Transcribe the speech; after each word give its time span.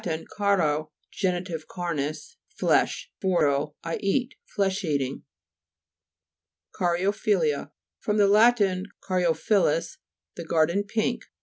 caro, 0.31 0.89
(geni 1.11 1.43
tive 1.45 1.67
carra's,) 1.67 2.35
flesh, 2.57 3.11
voro, 3.21 3.75
I 3.83 3.97
eat. 3.97 4.33
Flesh 4.45 4.83
eating. 4.83 5.25
CA'RYOPHY'LLTA 6.79 7.69
fr. 7.99 8.13
lat. 8.13 8.57
caryo' 9.07 9.37
phyllus, 9.37 9.99
the 10.33 10.43
garden 10.43 10.85
pink. 10.85 11.25